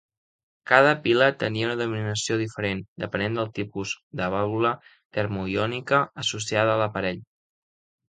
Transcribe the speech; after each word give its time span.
Cada 0.69 0.93
pila 1.03 1.27
tenia 1.43 1.67
una 1.67 1.75
denominació 1.81 2.39
diferent, 2.39 2.81
depenent 3.05 3.37
del 3.41 3.53
tipus 3.61 3.95
de 4.23 4.33
vàlvula 4.39 4.75
termoiònica 5.21 6.05
associada 6.27 6.77
a 6.77 6.85
l'aparell. 6.85 7.27